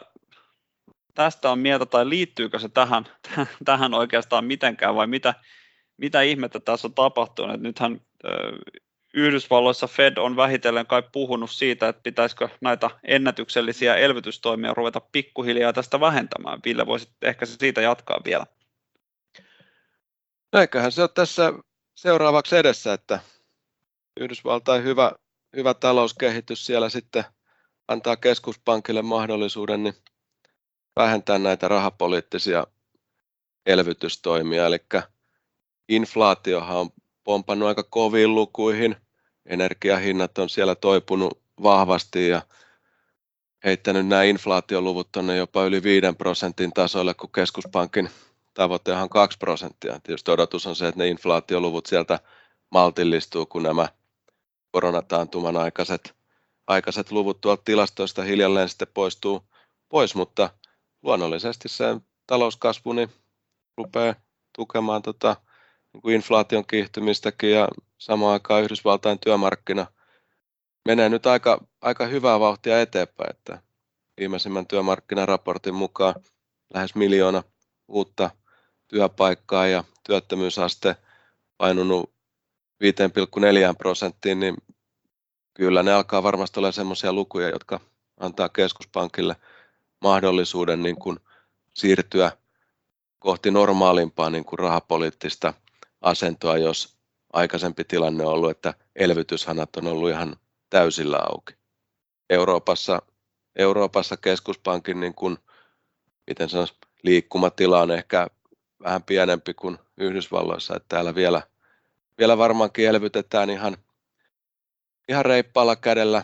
tästä 1.14 1.52
on 1.52 1.60
mieltä 1.60 1.86
tai 1.86 2.10
liittyykö 2.10 2.60
se 2.60 2.70
tähän, 2.70 3.06
tähän 3.66 3.94
oikeastaan 3.94 4.46
mitenkään 4.46 4.96
vai 4.96 5.08
mitä, 5.08 5.34
mitä 5.98 6.22
ihmettä 6.22 6.60
tässä 6.60 6.88
on 6.88 6.94
tapahtunut? 6.94 7.62
Nythän 7.62 8.02
Yhdysvalloissa 9.16 9.88
Fed 9.88 10.18
on 10.18 10.36
vähitellen 10.36 10.88
kai 10.88 11.04
puhunut 11.12 11.52
siitä, 11.52 11.88
että 11.88 12.02
pitäisikö 12.04 12.50
näitä 12.62 12.90
ennätyksellisiä 13.04 13.96
elvytystoimia 13.96 14.74
ruveta 14.74 15.02
pikkuhiljaa 15.12 15.74
tästä 15.74 16.00
vähentämään. 16.00 16.60
Ville, 16.66 16.86
voisit 16.86 17.12
ehkä 17.22 17.46
siitä 17.46 17.82
jatkaa 17.82 18.20
vielä. 18.26 18.46
No 20.54 20.60
eiköhän 20.60 20.92
se 20.92 21.02
ole 21.02 21.10
tässä 21.14 21.54
seuraavaksi 21.96 22.58
edessä, 22.58 22.94
että 22.94 23.20
Yhdysvaltain 24.20 24.84
hyvä, 24.84 25.12
hyvä 25.56 25.74
talouskehitys 25.74 26.66
siellä 26.66 26.90
sitten 26.90 27.24
antaa 27.88 28.16
keskuspankille 28.16 29.02
mahdollisuuden 29.02 29.84
niin 29.84 29.96
vähentää 30.96 31.40
näitä 31.40 31.68
rahapoliittisia 31.68 32.68
elvytystoimia, 33.66 34.66
eli 34.66 34.78
inflaatiohan 35.90 36.78
on 36.78 36.90
pompannut 37.24 37.68
aika 37.68 37.84
koviin 37.84 38.36
lukuihin, 38.36 38.96
energiahinnat 39.46 40.38
on 40.38 40.50
siellä 40.50 40.76
toipunut 40.76 41.40
vahvasti 41.64 42.28
ja 42.28 42.42
heittänyt 43.66 44.08
nämä 44.08 44.24
inflaatioluvut 44.24 45.12
tuonne 45.12 45.38
jopa 45.38 45.64
yli 45.64 45.84
5 45.84 46.08
prosentin 46.18 46.74
tasolle, 46.74 47.14
kun 47.14 47.32
keskuspankin 47.32 48.10
tavoite 48.54 48.94
on 48.94 49.10
2 49.10 49.38
prosenttia. 49.38 50.00
Tietysti 50.04 50.32
odotus 50.32 50.68
on 50.68 50.76
se, 50.76 50.88
että 50.88 51.00
ne 51.00 51.08
inflaatioluvut 51.08 51.86
sieltä 51.86 52.20
maltillistuu, 52.72 53.46
kun 53.46 53.64
nämä 53.64 53.88
koronataantuman 54.72 55.58
aikaiset, 55.58 56.16
aikaiset 56.68 57.12
luvut 57.12 57.42
tuolta 57.42 57.62
tilastoista 57.66 58.24
hiljalleen 58.24 58.70
sitten 58.70 58.88
poistuu 58.94 59.44
pois, 59.90 60.16
mutta 60.16 60.50
luonnollisesti 61.04 61.70
se 61.70 61.86
talouskasvu 62.28 62.94
niin 62.94 63.10
rupeaa 63.78 64.16
tukemaan 64.56 65.02
tota, 65.02 65.36
niin 65.96 66.02
kuin 66.02 66.16
inflaation 66.16 66.66
kiihtymistäkin 66.68 67.52
ja 67.52 67.68
samaan 67.98 68.34
aikaan 68.34 68.64
Yhdysvaltain 68.64 69.20
työmarkkina 69.20 69.88
menee 70.86 71.10
nyt 71.10 71.26
aika, 71.26 71.68
aika 71.82 72.06
hyvää 72.06 72.40
vauhtia 72.40 72.82
eteenpäin, 72.82 73.30
että 73.30 73.62
viimeisimmän 74.20 74.68
työmarkkinaraportin 74.68 75.76
mukaan 75.76 76.16
lähes 76.74 76.96
miljoona 76.96 77.44
uutta 77.88 78.30
työpaikkaa 78.88 79.68
ja 79.68 79.84
työttömyysaste 80.04 80.96
painunut 81.58 82.14
5,4 82.84 83.76
prosenttiin, 83.78 84.40
niin 84.40 84.56
kyllä 85.54 85.84
ne 85.84 85.94
alkaa 85.94 86.24
varmasti 86.24 86.60
olla 86.60 86.72
sellaisia 86.72 87.14
lukuja, 87.14 87.50
jotka 87.50 87.80
antaa 88.20 88.50
keskuspankille 88.50 89.36
mahdollisuuden 90.02 90.84
niin 90.84 90.96
kuin 90.96 91.20
siirtyä 91.74 92.32
kohti 93.20 93.52
normaalimpaa 93.52 94.30
niin 94.30 94.46
kuin 94.46 94.60
rahapoliittista 94.60 95.54
asentoa, 96.06 96.58
jos 96.58 96.98
aikaisempi 97.34 97.84
tilanne 97.84 98.26
on 98.26 98.34
ollut, 98.34 98.52
että 98.52 98.74
elvytyshanat 98.96 99.76
on 99.76 99.88
ollut 99.88 100.10
ihan 100.10 100.36
täysillä 100.70 101.18
auki. 101.18 101.54
Euroopassa, 102.30 103.02
Euroopassa 103.56 104.18
keskuspankin 104.18 105.00
niin 105.00 105.14
kuin, 105.14 105.38
miten 106.28 106.50
sanoisi, 106.50 106.74
liikkumatila 107.04 107.82
on 107.82 107.92
ehkä 107.92 108.28
vähän 108.84 109.04
pienempi 109.04 109.54
kuin 109.54 109.78
Yhdysvalloissa, 109.98 110.76
että 110.76 110.86
täällä 110.90 111.16
vielä, 111.16 111.42
vielä 112.18 112.38
varmaankin 112.38 112.88
elvytetään 112.88 113.50
ihan, 113.50 113.78
ihan 115.10 115.26
reippaalla 115.26 115.76
kädellä. 115.76 116.24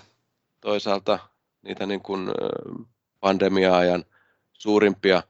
Toisaalta 0.62 1.20
niitä 1.62 1.86
niin 1.86 2.02
kuin 2.02 2.32
pandemia-ajan 3.20 4.06
suurimpia 4.54 5.24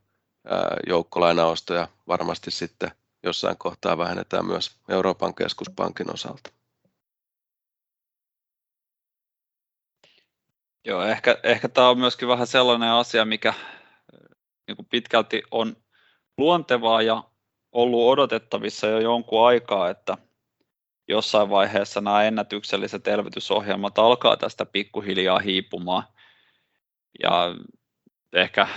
joukkolainaostoja 0.88 1.88
varmasti 2.08 2.52
sitten 2.52 2.92
jossain 3.24 3.58
kohtaa 3.58 3.98
vähennetään 3.98 4.46
myös 4.46 4.78
Euroopan 4.90 5.36
keskuspankin 5.36 6.14
osalta. 6.14 6.52
Joo, 10.86 11.04
ehkä, 11.04 11.38
ehkä 11.44 11.70
tämä 11.70 11.90
on 11.90 12.00
myöskin 12.00 12.28
vähän 12.28 12.48
sellainen 12.48 12.92
asia, 12.92 13.26
mikä 13.26 13.54
niin 14.68 14.76
kuin 14.76 14.88
pitkälti 14.90 15.44
on 15.52 15.76
luontevaa 16.38 17.02
ja 17.02 17.24
ollut 17.72 18.10
odotettavissa 18.10 18.88
jo 18.88 19.00
jonkun 19.00 19.48
aikaa, 19.48 19.90
että 19.90 20.18
jossain 21.08 21.50
vaiheessa 21.50 22.02
nämä 22.02 22.24
ennätykselliset 22.24 23.08
elvytysohjelmat 23.08 24.00
alkaa 24.00 24.38
tästä 24.38 24.66
pikkuhiljaa 24.66 25.40
hiipumaan. 25.40 26.04
Ja 27.24 27.56
ehkä 28.34 28.68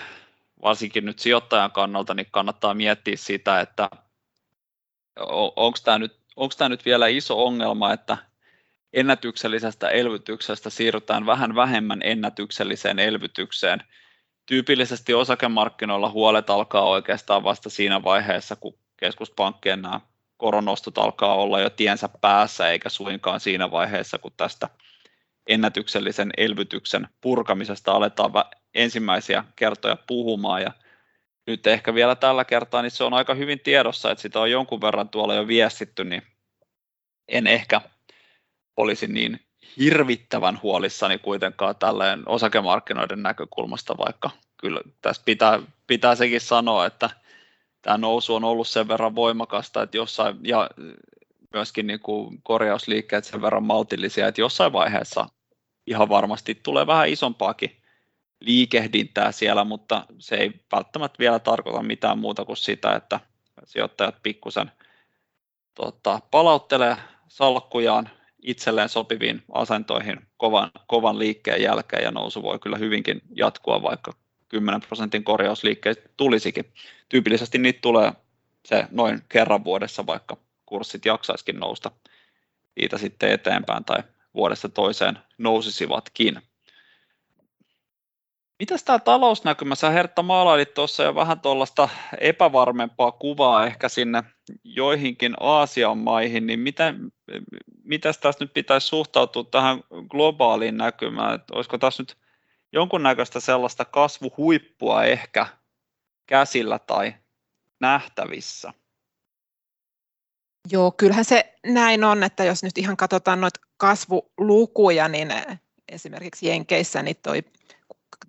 varsinkin 0.62 1.04
nyt 1.04 1.18
sijoittajan 1.18 1.72
kannalta 1.72 2.14
niin 2.14 2.28
kannattaa 2.30 2.74
miettiä 2.74 3.16
sitä, 3.16 3.60
että 3.60 3.90
onko 5.56 5.78
tämä 5.84 5.98
nyt, 5.98 6.16
nyt 6.68 6.84
vielä 6.84 7.06
iso 7.06 7.44
ongelma, 7.44 7.92
että 7.92 8.16
ennätyksellisestä 8.92 9.88
elvytyksestä 9.88 10.70
siirrytään 10.70 11.26
vähän 11.26 11.54
vähemmän 11.54 12.00
ennätykselliseen 12.04 12.98
elvytykseen. 12.98 13.80
Tyypillisesti 14.46 15.14
osakemarkkinoilla 15.14 16.10
huolet 16.10 16.50
alkaa 16.50 16.84
oikeastaan 16.84 17.44
vasta 17.44 17.70
siinä 17.70 18.02
vaiheessa, 18.02 18.56
kun 18.56 18.78
keskuspankkien 18.96 19.82
nämä 19.82 20.00
koronostot 20.36 20.98
alkaa 20.98 21.34
olla 21.34 21.60
jo 21.60 21.70
tiensä 21.70 22.08
päässä, 22.20 22.68
eikä 22.68 22.88
suinkaan 22.88 23.40
siinä 23.40 23.70
vaiheessa, 23.70 24.18
kun 24.18 24.32
tästä 24.36 24.68
ennätyksellisen 25.46 26.30
elvytyksen 26.36 27.08
purkamisesta 27.20 27.92
aletaan 27.92 28.32
ensimmäisiä 28.74 29.44
kertoja 29.56 29.96
puhumaan. 30.06 30.62
Ja 30.62 30.72
nyt 31.46 31.66
ehkä 31.66 31.94
vielä 31.94 32.14
tällä 32.14 32.44
kertaa 32.44 32.82
niin 32.82 32.90
se 32.90 33.04
on 33.04 33.14
aika 33.14 33.34
hyvin 33.34 33.60
tiedossa, 33.60 34.10
että 34.10 34.22
sitä 34.22 34.40
on 34.40 34.50
jonkun 34.50 34.80
verran 34.80 35.08
tuolla 35.08 35.34
jo 35.34 35.46
viestitty, 35.46 36.04
niin 36.04 36.22
en 37.28 37.46
ehkä 37.46 37.80
olisi 38.76 39.06
niin 39.06 39.40
hirvittävän 39.78 40.60
huolissani 40.62 41.18
kuitenkaan 41.18 41.76
tälleen 41.76 42.22
osakemarkkinoiden 42.26 43.22
näkökulmasta, 43.22 43.98
vaikka 43.98 44.30
kyllä 44.56 44.80
tässä 45.02 45.22
pitää, 45.24 45.60
pitää 45.86 46.14
sekin 46.14 46.40
sanoa, 46.40 46.86
että 46.86 47.10
tämä 47.82 47.98
nousu 47.98 48.34
on 48.34 48.44
ollut 48.44 48.68
sen 48.68 48.88
verran 48.88 49.14
voimakasta, 49.14 49.82
että 49.82 49.96
jossain, 49.96 50.36
ja 50.42 50.70
myöskin 51.52 51.86
niin 51.86 52.00
kuin 52.00 52.42
korjausliikkeet 52.42 53.24
sen 53.24 53.42
verran 53.42 53.64
maltillisia, 53.64 54.28
että 54.28 54.40
jossain 54.40 54.72
vaiheessa 54.72 55.26
ihan 55.86 56.08
varmasti 56.08 56.54
tulee 56.62 56.86
vähän 56.86 57.08
isompaakin 57.08 57.83
liikehdintää 58.40 59.32
siellä, 59.32 59.64
mutta 59.64 60.06
se 60.18 60.36
ei 60.36 60.52
välttämättä 60.72 61.18
vielä 61.18 61.38
tarkoita 61.38 61.82
mitään 61.82 62.18
muuta 62.18 62.44
kuin 62.44 62.56
sitä, 62.56 62.94
että 62.96 63.20
sijoittajat 63.64 64.22
pikkusen 64.22 64.72
tota, 65.74 66.20
palauttelee 66.30 66.96
salkkujaan 67.28 68.10
itselleen 68.42 68.88
sopiviin 68.88 69.42
asentoihin 69.52 70.20
kovan, 70.36 70.70
kovan 70.86 71.18
liikkeen 71.18 71.62
jälkeen 71.62 72.02
ja 72.02 72.10
nousu 72.10 72.42
voi 72.42 72.58
kyllä 72.58 72.78
hyvinkin 72.78 73.22
jatkua, 73.36 73.82
vaikka 73.82 74.12
10 74.48 74.80
prosentin 74.80 75.24
korjausliikkeet 75.24 76.10
tulisikin. 76.16 76.64
Tyypillisesti 77.08 77.58
niitä 77.58 77.78
tulee 77.82 78.12
se 78.66 78.86
noin 78.90 79.22
kerran 79.28 79.64
vuodessa, 79.64 80.06
vaikka 80.06 80.36
kurssit 80.66 81.04
jaksaisikin 81.04 81.60
nousta 81.60 81.90
siitä 82.78 82.98
sitten 82.98 83.30
eteenpäin 83.30 83.84
tai 83.84 84.02
vuodesta 84.34 84.68
toiseen 84.68 85.18
nousisivatkin. 85.38 86.42
Mitäs 88.64 88.84
tämä 88.84 88.98
talousnäkymä? 88.98 89.74
Sä 89.74 89.90
Hertta 89.90 90.22
maalailit 90.22 90.74
tuossa 90.74 91.02
jo 91.02 91.14
vähän 91.14 91.40
tuollaista 91.40 91.88
epävarmempaa 92.18 93.12
kuvaa 93.12 93.66
ehkä 93.66 93.88
sinne 93.88 94.22
joihinkin 94.64 95.34
Aasian 95.40 95.98
maihin, 95.98 96.46
niin 96.46 96.60
miten, 96.60 97.12
mitäs 97.82 98.18
tässä 98.18 98.44
nyt 98.44 98.54
pitäisi 98.54 98.86
suhtautua 98.86 99.44
tähän 99.44 99.80
globaaliin 100.08 100.76
näkymään? 100.76 101.34
Että 101.34 101.54
olisiko 101.54 101.78
tässä 101.78 102.02
nyt 102.02 102.16
jonkunnäköistä 102.72 103.40
sellaista 103.40 103.84
kasvuhuippua 103.84 105.04
ehkä 105.04 105.46
käsillä 106.26 106.78
tai 106.78 107.14
nähtävissä? 107.80 108.72
Joo, 110.72 110.92
kyllähän 110.92 111.24
se 111.24 111.54
näin 111.66 112.04
on, 112.04 112.22
että 112.22 112.44
jos 112.44 112.62
nyt 112.62 112.78
ihan 112.78 112.96
katsotaan 112.96 113.40
noita 113.40 113.60
kasvulukuja, 113.76 115.08
niin 115.08 115.32
esimerkiksi 115.88 116.46
Jenkeissä 116.46 117.02
niin 117.02 117.16
toi 117.22 117.42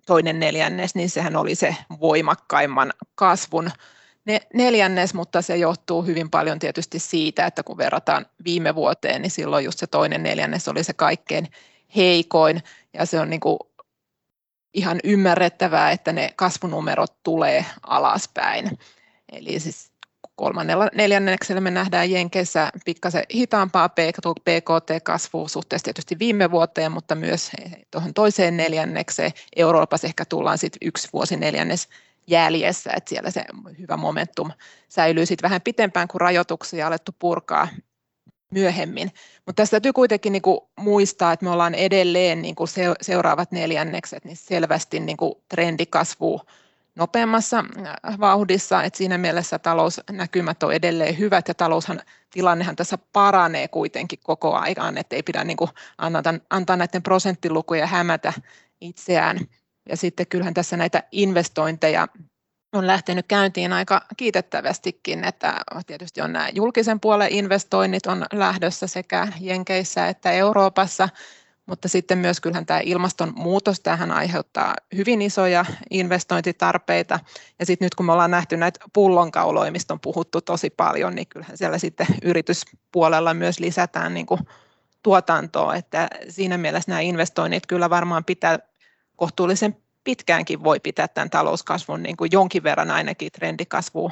toinen 0.05 0.39
neljännes, 0.39 0.95
niin 0.95 1.09
sehän 1.09 1.35
oli 1.35 1.55
se 1.55 1.75
voimakkaimman 1.99 2.93
kasvun 3.15 3.71
neljännes, 4.53 5.13
mutta 5.13 5.41
se 5.41 5.57
johtuu 5.57 6.01
hyvin 6.01 6.29
paljon 6.29 6.59
tietysti 6.59 6.99
siitä, 6.99 7.45
että 7.45 7.63
kun 7.63 7.77
verrataan 7.77 8.25
viime 8.45 8.75
vuoteen, 8.75 9.21
niin 9.21 9.31
silloin 9.31 9.65
just 9.65 9.79
se 9.79 9.87
toinen 9.87 10.23
neljännes 10.23 10.67
oli 10.67 10.83
se 10.83 10.93
kaikkein 10.93 11.47
heikoin, 11.95 12.63
ja 12.93 13.05
se 13.05 13.19
on 13.19 13.29
niin 13.29 13.39
kuin 13.39 13.59
ihan 14.73 14.99
ymmärrettävää, 15.03 15.91
että 15.91 16.13
ne 16.13 16.33
kasvunumerot 16.35 17.23
tulee 17.23 17.65
alaspäin. 17.87 18.79
Eli 19.31 19.59
siis 19.59 19.91
kolmannella 20.35 20.89
neljänneksellä 20.95 21.61
me 21.61 21.71
nähdään 21.71 22.11
Jenkeissä 22.11 22.71
pikkasen 22.85 23.23
hitaampaa 23.33 23.89
PKT-kasvua 23.89 25.47
suhteessa 25.47 25.83
tietysti 25.83 26.19
viime 26.19 26.51
vuoteen, 26.51 26.91
mutta 26.91 27.15
myös 27.15 27.51
tuohon 27.91 28.13
toiseen 28.13 28.57
neljännekseen. 28.57 29.31
Euroopassa 29.55 30.07
ehkä 30.07 30.25
tullaan 30.25 30.57
sitten 30.57 30.87
yksi 30.87 31.09
vuosi 31.13 31.37
neljännes 31.37 31.87
jäljessä, 32.27 32.91
että 32.95 33.09
siellä 33.09 33.31
se 33.31 33.43
hyvä 33.79 33.97
momentum 33.97 34.51
säilyy 34.89 35.25
sitten 35.25 35.49
vähän 35.49 35.61
pitempään, 35.61 36.07
kuin 36.07 36.21
rajoituksia 36.21 36.87
alettu 36.87 37.11
purkaa 37.19 37.67
myöhemmin. 38.51 39.11
Mutta 39.45 39.61
tässä 39.61 39.71
täytyy 39.71 39.93
kuitenkin 39.93 40.31
niinku 40.31 40.69
muistaa, 40.79 41.33
että 41.33 41.45
me 41.45 41.51
ollaan 41.51 41.75
edelleen 41.75 42.41
niinku 42.41 42.65
seuraavat 43.01 43.51
neljännekset 43.51 44.25
niin 44.25 44.37
selvästi 44.37 44.99
niinku 44.99 45.43
trendikasvu 45.49 46.41
nopeammassa 46.95 47.57
äh, 47.59 48.19
vauhdissa, 48.19 48.83
että 48.83 48.97
siinä 48.97 49.17
mielessä 49.17 49.59
talousnäkymät 49.59 50.63
on 50.63 50.73
edelleen 50.73 51.17
hyvät 51.17 51.47
ja 51.47 51.53
taloushan 51.53 52.01
tilannehan 52.31 52.75
tässä 52.75 52.97
paranee 53.13 53.67
kuitenkin 53.67 54.19
koko 54.23 54.55
ajan, 54.55 54.97
että 54.97 55.15
ei 55.15 55.23
pidä 55.23 55.43
niin 55.43 55.57
kuin 55.57 55.69
antaa, 55.97 56.33
antaa 56.49 56.75
näiden 56.75 57.03
prosenttilukuja 57.03 57.87
hämätä 57.87 58.33
itseään. 58.81 59.39
Ja 59.89 59.97
sitten 59.97 60.27
kyllähän 60.27 60.53
tässä 60.53 60.77
näitä 60.77 61.03
investointeja 61.11 62.07
on 62.73 62.87
lähtenyt 62.87 63.25
käyntiin 63.27 63.73
aika 63.73 64.01
kiitettävästikin, 64.17 65.23
että 65.23 65.61
tietysti 65.87 66.21
on 66.21 66.33
nämä 66.33 66.49
julkisen 66.53 66.99
puolen 66.99 67.31
investoinnit 67.31 68.05
on 68.05 68.25
lähdössä 68.33 68.87
sekä 68.87 69.27
Jenkeissä 69.39 70.07
että 70.07 70.31
Euroopassa, 70.31 71.09
mutta 71.65 71.87
sitten 71.87 72.17
myös 72.17 72.39
kyllähän 72.39 72.65
tämä 72.65 72.79
ilmastonmuutos, 72.83 73.79
tähän 73.79 74.11
aiheuttaa 74.11 74.75
hyvin 74.95 75.21
isoja 75.21 75.65
investointitarpeita. 75.89 77.19
Ja 77.59 77.65
sitten 77.65 77.85
nyt 77.85 77.95
kun 77.95 78.05
me 78.05 78.11
ollaan 78.11 78.31
nähty 78.31 78.57
näitä 78.57 78.79
pullonkauloja, 78.93 79.71
mistä 79.71 79.93
on 79.93 79.99
puhuttu 79.99 80.41
tosi 80.41 80.69
paljon, 80.69 81.15
niin 81.15 81.27
kyllähän 81.27 81.57
siellä 81.57 81.77
sitten 81.77 82.07
yrityspuolella 82.23 83.33
myös 83.33 83.59
lisätään 83.59 84.13
niin 84.13 84.25
kuin 84.25 84.41
tuotantoa. 85.03 85.75
Että 85.75 86.07
siinä 86.29 86.57
mielessä 86.57 86.91
nämä 86.91 87.01
investoinnit 87.01 87.67
kyllä 87.67 87.89
varmaan 87.89 88.25
pitää 88.25 88.59
kohtuullisen 89.15 89.77
pitkäänkin 90.03 90.63
voi 90.63 90.79
pitää 90.79 91.07
tämän 91.07 91.29
talouskasvun 91.29 92.03
niin 92.03 92.17
kuin 92.17 92.29
jonkin 92.31 92.63
verran 92.63 92.91
ainakin 92.91 93.31
trendikasvua 93.31 94.11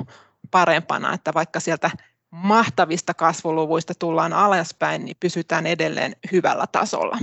parempana, 0.51 1.13
että 1.13 1.33
vaikka 1.33 1.60
sieltä 1.60 1.91
mahtavista 2.31 3.13
kasvuluvuista 3.13 3.93
tullaan 4.00 4.33
alaspäin, 4.33 5.05
niin 5.05 5.17
pysytään 5.19 5.67
edelleen 5.67 6.15
hyvällä 6.31 6.65
tasolla. 6.72 7.17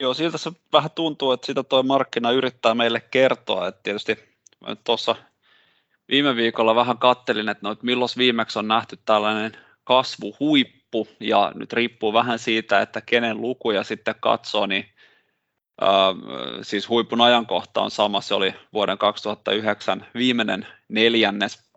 Joo, 0.00 0.14
siltä 0.14 0.38
se 0.38 0.52
vähän 0.72 0.90
tuntuu, 0.94 1.32
että 1.32 1.46
sitä 1.46 1.62
tuo 1.62 1.82
markkina 1.82 2.30
yrittää 2.30 2.74
meille 2.74 3.00
kertoa. 3.00 3.68
Että 3.68 3.80
tietysti 3.82 4.18
tuossa 4.84 5.16
viime 6.08 6.36
viikolla 6.36 6.74
vähän 6.74 6.98
kattelin, 6.98 7.48
että, 7.48 7.60
no, 7.66 7.72
että 7.72 7.84
milloin 7.86 8.08
viimeksi 8.16 8.58
on 8.58 8.68
nähty 8.68 8.98
tällainen 9.04 9.52
kasvuhuippu, 9.84 11.08
ja 11.20 11.52
nyt 11.54 11.72
riippuu 11.72 12.12
vähän 12.12 12.38
siitä, 12.38 12.80
että 12.80 13.00
kenen 13.00 13.40
lukuja 13.40 13.84
sitten 13.84 14.14
katsoo, 14.20 14.66
niin 14.66 14.84
äh, 15.82 15.88
siis 16.62 16.88
huipun 16.88 17.20
ajankohta 17.20 17.82
on 17.82 17.90
sama, 17.90 18.20
se 18.20 18.34
oli 18.34 18.54
vuoden 18.72 18.98
2009 18.98 20.06
viimeinen 20.14 20.66
neljännes, 20.88 21.70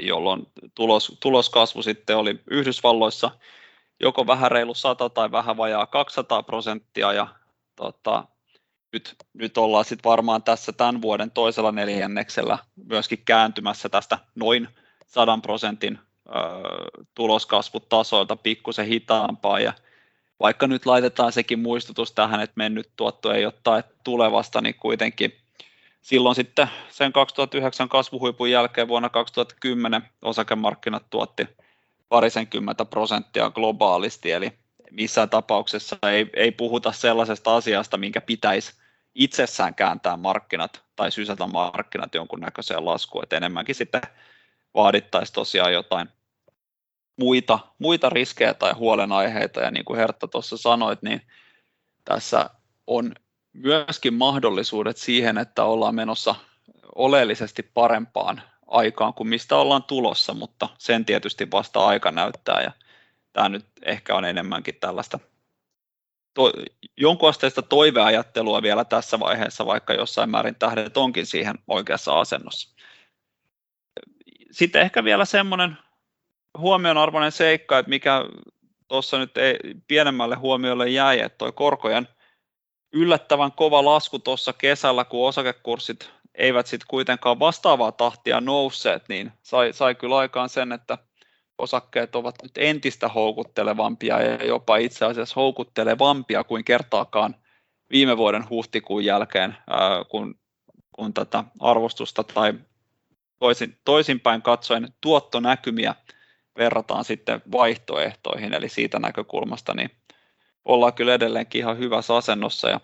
jolloin 0.00 0.46
tulos, 0.74 1.18
tuloskasvu 1.20 1.82
sitten 1.82 2.16
oli 2.16 2.40
Yhdysvalloissa 2.50 3.30
joko 4.00 4.26
vähän 4.26 4.50
reilu 4.50 4.74
100 4.74 5.08
tai 5.08 5.30
vähän 5.32 5.56
vajaa 5.56 5.86
200 5.86 6.42
prosenttia 6.42 7.12
ja 7.12 7.26
tota, 7.76 8.24
nyt, 8.92 9.14
nyt 9.32 9.58
ollaan 9.58 9.84
sitten 9.84 10.10
varmaan 10.10 10.42
tässä 10.42 10.72
tämän 10.72 11.02
vuoden 11.02 11.30
toisella 11.30 11.72
neljänneksellä 11.72 12.58
myöskin 12.88 13.22
kääntymässä 13.24 13.88
tästä 13.88 14.18
noin 14.34 14.68
100 15.06 15.38
prosentin 15.42 15.98
ö, 16.28 16.32
tuloskasvutasoilta 17.14 18.36
pikkusen 18.36 18.86
hitaampaa 18.86 19.60
ja 19.60 19.72
vaikka 20.40 20.66
nyt 20.66 20.86
laitetaan 20.86 21.32
sekin 21.32 21.58
muistutus 21.58 22.12
tähän, 22.12 22.40
että 22.40 22.54
mennyt 22.56 22.90
tuotto 22.96 23.32
ei 23.32 23.46
ottaa 23.46 23.82
tulevasta, 24.04 24.60
niin 24.60 24.74
kuitenkin 24.74 25.32
silloin 26.02 26.34
sitten 26.34 26.68
sen 26.88 27.12
2009 27.12 27.88
kasvuhuipun 27.88 28.50
jälkeen 28.50 28.88
vuonna 28.88 29.08
2010 29.08 30.02
osakemarkkinat 30.22 31.10
tuotti 31.10 31.48
parisenkymmentä 32.08 32.84
prosenttia 32.84 33.50
globaalisti, 33.50 34.32
eli 34.32 34.52
missään 34.90 35.30
tapauksessa 35.30 35.98
ei, 36.12 36.30
ei 36.34 36.52
puhuta 36.52 36.92
sellaisesta 36.92 37.56
asiasta, 37.56 37.96
minkä 37.96 38.20
pitäisi 38.20 38.72
itsessään 39.14 39.74
kääntää 39.74 40.16
markkinat 40.16 40.82
tai 40.96 41.10
sysätä 41.10 41.46
markkinat 41.46 42.14
jonkunnäköiseen 42.14 42.84
laskuun, 42.84 43.22
että 43.24 43.36
enemmänkin 43.36 43.74
sitten 43.74 44.00
vaadittaisi 44.74 45.32
tosiaan 45.32 45.72
jotain 45.72 46.08
muita, 47.16 47.58
muita 47.78 48.10
riskejä 48.10 48.54
tai 48.54 48.72
huolenaiheita, 48.72 49.60
ja 49.60 49.70
niin 49.70 49.84
kuin 49.84 49.98
Hertta 49.98 50.28
tuossa 50.28 50.56
sanoit, 50.56 51.02
niin 51.02 51.22
tässä 52.04 52.50
on 52.86 53.14
myöskin 53.52 54.14
mahdollisuudet 54.14 54.96
siihen, 54.96 55.38
että 55.38 55.64
ollaan 55.64 55.94
menossa 55.94 56.34
oleellisesti 56.94 57.62
parempaan 57.62 58.42
aikaan 58.66 59.14
kuin 59.14 59.28
mistä 59.28 59.56
ollaan 59.56 59.82
tulossa, 59.82 60.34
mutta 60.34 60.68
sen 60.78 61.04
tietysti 61.04 61.50
vasta 61.50 61.86
aika 61.86 62.10
näyttää 62.10 62.62
ja 62.62 62.70
tämä 63.32 63.48
nyt 63.48 63.66
ehkä 63.82 64.14
on 64.14 64.24
enemmänkin 64.24 64.74
tällaista 64.80 65.18
to, 66.34 66.52
jonkunasteista 66.96 67.62
toiveajattelua 67.62 68.62
vielä 68.62 68.84
tässä 68.84 69.20
vaiheessa, 69.20 69.66
vaikka 69.66 69.94
jossain 69.94 70.30
määrin 70.30 70.54
tähdet 70.54 70.96
onkin 70.96 71.26
siihen 71.26 71.54
oikeassa 71.68 72.20
asennossa. 72.20 72.76
Sitten 74.50 74.82
ehkä 74.82 75.04
vielä 75.04 75.24
semmoinen 75.24 75.78
huomionarvoinen 76.58 77.32
seikka, 77.32 77.78
että 77.78 77.90
mikä 77.90 78.24
tuossa 78.88 79.18
nyt 79.18 79.36
ei, 79.36 79.58
pienemmälle 79.88 80.36
huomiolle 80.36 80.88
jäi, 80.88 81.20
että 81.20 81.38
tuo 81.38 81.52
korkojen 81.52 82.08
yllättävän 82.92 83.52
kova 83.52 83.84
lasku 83.84 84.18
tuossa 84.18 84.52
kesällä, 84.52 85.04
kun 85.04 85.28
osakekurssit 85.28 86.10
eivät 86.36 86.66
sitten 86.66 86.86
kuitenkaan 86.88 87.38
vastaavaa 87.38 87.92
tahtia 87.92 88.40
nousseet, 88.40 89.08
niin 89.08 89.32
sai, 89.42 89.72
sai 89.72 89.94
kyllä 89.94 90.16
aikaan 90.16 90.48
sen, 90.48 90.72
että 90.72 90.98
osakkeet 91.58 92.16
ovat 92.16 92.34
nyt 92.42 92.52
entistä 92.58 93.08
houkuttelevampia 93.08 94.22
ja 94.22 94.46
jopa 94.46 94.76
itse 94.76 95.04
asiassa 95.04 95.40
houkuttelevampia 95.40 96.44
kuin 96.44 96.64
kertaakaan 96.64 97.34
viime 97.90 98.16
vuoden 98.16 98.50
huhtikuun 98.50 99.04
jälkeen, 99.04 99.56
ää, 99.70 100.04
kun, 100.08 100.38
kun 100.92 101.14
tätä 101.14 101.44
arvostusta 101.60 102.24
tai 102.24 102.54
toisin, 103.38 103.78
toisinpäin 103.84 104.42
katsoen 104.42 104.88
tuottonäkymiä 105.00 105.94
verrataan 106.58 107.04
sitten 107.04 107.42
vaihtoehtoihin, 107.52 108.54
eli 108.54 108.68
siitä 108.68 108.98
näkökulmasta 108.98 109.74
niin 109.74 109.90
ollaan 110.64 110.94
kyllä 110.94 111.14
edelleenkin 111.14 111.58
ihan 111.58 111.78
hyvässä 111.78 112.16
asennossa 112.16 112.68
ja 112.68 112.80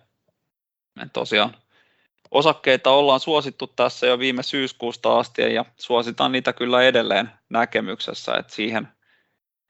tosiaan 1.12 1.56
osakkeita 2.32 2.90
ollaan 2.90 3.20
suosittu 3.20 3.66
tässä 3.66 4.06
jo 4.06 4.18
viime 4.18 4.42
syyskuusta 4.42 5.18
asti 5.18 5.54
ja 5.54 5.64
suositaan 5.76 6.32
niitä 6.32 6.52
kyllä 6.52 6.82
edelleen 6.82 7.30
näkemyksessä, 7.48 8.34
että 8.34 8.54
siihen 8.54 8.88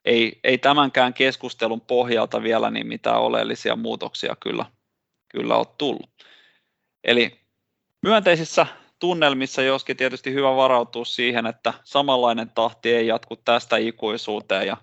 ei, 0.05 0.39
ei 0.43 0.57
tämänkään 0.57 1.13
keskustelun 1.13 1.81
pohjalta 1.81 2.43
vielä 2.43 2.71
niin 2.71 2.87
mitään 2.87 3.21
oleellisia 3.21 3.75
muutoksia 3.75 4.35
kyllä, 4.39 4.65
kyllä 5.29 5.55
ole 5.55 5.67
tullut. 5.77 6.09
Eli 7.03 7.39
myönteisissä 8.01 8.65
tunnelmissa, 8.99 9.61
joskin 9.61 9.97
tietysti 9.97 10.33
hyvä 10.33 10.55
varautua 10.55 11.05
siihen, 11.05 11.45
että 11.45 11.73
samanlainen 11.83 12.49
tahti 12.49 12.93
ei 12.93 13.07
jatku 13.07 13.35
tästä 13.35 13.77
ikuisuuteen 13.77 14.67
ja 14.67 14.77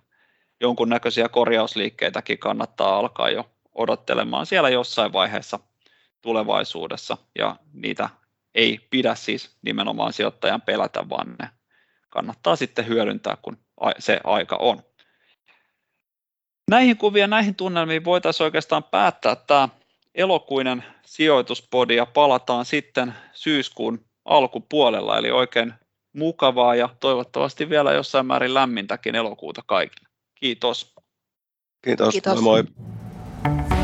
jonkunnäköisiä 0.61 1.29
korjausliikkeitäkin 1.29 2.39
kannattaa 2.39 2.99
alkaa 2.99 3.31
jo 3.31 3.51
odottelemaan 3.75 4.47
siellä 4.47 4.69
jossain 4.69 5.13
vaiheessa 5.13 5.59
tulevaisuudessa 6.23 7.17
ja 7.39 7.57
niitä 7.73 8.09
ei 8.55 8.81
pidä 8.91 9.15
siis 9.15 9.57
nimenomaan 9.63 10.13
sijoittajan 10.13 10.63
pelätä, 10.63 11.09
vaan 11.09 11.37
ne 11.43 11.51
kannattaa 12.09 12.57
sitten 12.57 12.89
hyödyntää, 12.89 13.37
kun 13.43 13.59
se 13.99 14.21
aika 14.25 14.57
on. 14.57 14.83
Näihin 16.71 16.97
kuvien, 16.97 17.31
näihin 17.31 17.55
tunnelmiin 17.55 18.05
voitaisiin 18.05 18.45
oikeastaan 18.45 18.85
päättää 18.85 19.37
tämä 19.37 19.69
elokuinen 20.15 20.85
sijoituspodi 21.07 21.97
ja 21.97 22.07
palataan 22.07 22.65
sitten 22.65 23.15
syyskuun 23.33 24.05
alkupuolella, 24.25 25.19
eli 25.19 25.31
oikein 25.31 25.75
mukavaa 26.13 26.75
ja 26.75 26.89
toivottavasti 27.01 27.69
vielä 27.69 27.93
jossain 27.93 28.27
määrin 28.27 28.55
lämmintäkin 28.55 29.15
elokuuta 29.15 29.63
kaikille. 29.67 30.09
Kiitos. 30.35 30.95
Kiitos. 31.85 32.13
Kiitos. 32.13 32.41
Moi 32.41 32.63
moi. 32.63 33.80